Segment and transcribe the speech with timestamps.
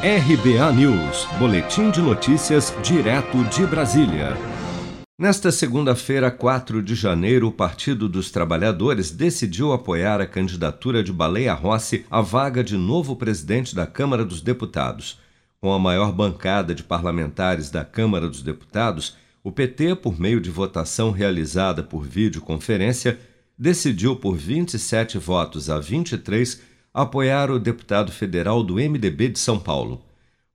[0.00, 4.36] RBA News, Boletim de Notícias, direto de Brasília.
[5.18, 11.52] Nesta segunda-feira, 4 de janeiro, o Partido dos Trabalhadores decidiu apoiar a candidatura de Baleia
[11.52, 15.18] Rossi à vaga de novo presidente da Câmara dos Deputados.
[15.60, 20.48] Com a maior bancada de parlamentares da Câmara dos Deputados, o PT, por meio de
[20.48, 23.18] votação realizada por videoconferência,
[23.58, 30.02] decidiu por 27 votos a 23 apoiar o deputado federal do MDB de São Paulo.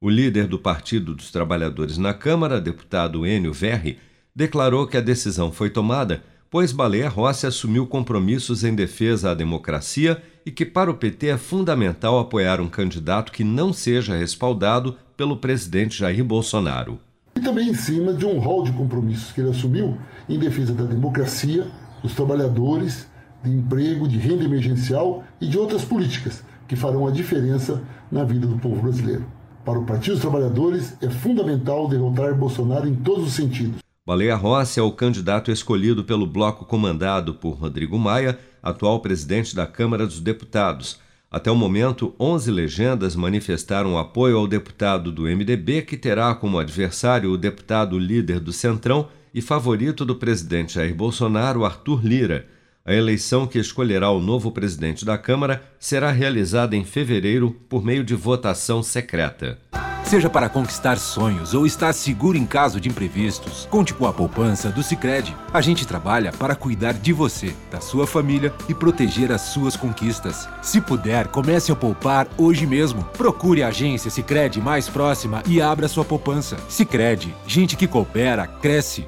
[0.02, 3.98] O líder do Partido dos Trabalhadores na Câmara, deputado Enio Verri,
[4.36, 6.24] declarou que a decisão foi tomada
[6.54, 11.36] pois Baleia Rossi assumiu compromissos em defesa à democracia e que para o PT é
[11.36, 17.00] fundamental apoiar um candidato que não seja respaldado pelo presidente Jair Bolsonaro.
[17.36, 19.98] E também em cima de um rol de compromissos que ele assumiu
[20.30, 21.66] em defesa da democracia,
[22.04, 23.08] dos trabalhadores
[23.44, 28.48] de emprego, de renda emergencial e de outras políticas que farão a diferença na vida
[28.48, 29.26] do povo brasileiro.
[29.66, 33.82] Para o Partido dos Trabalhadores, é fundamental derrotar Bolsonaro em todos os sentidos.
[34.06, 39.66] Baleia Rossi é o candidato escolhido pelo bloco comandado por Rodrigo Maia, atual presidente da
[39.66, 41.00] Câmara dos Deputados.
[41.32, 47.32] Até o momento, 11 legendas manifestaram apoio ao deputado do MDB, que terá como adversário
[47.32, 52.46] o deputado líder do Centrão e favorito do presidente Jair Bolsonaro, Arthur Lira.
[52.86, 58.04] A eleição que escolherá o novo presidente da Câmara será realizada em fevereiro por meio
[58.04, 59.58] de votação secreta.
[60.04, 64.70] Seja para conquistar sonhos ou estar seguro em caso de imprevistos, conte com a poupança
[64.70, 65.34] do Sicredi.
[65.54, 70.50] A gente trabalha para cuidar de você, da sua família e proteger as suas conquistas.
[70.62, 73.06] Se puder, comece a poupar hoje mesmo.
[73.18, 76.58] Procure a agência Sicredi mais próxima e abra sua poupança.
[76.68, 79.08] Sicredi, gente que coopera cresce